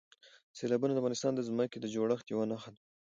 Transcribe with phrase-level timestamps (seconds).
[0.57, 2.81] سیلابونه د افغانستان د ځمکې د جوړښت یوه نښه ده.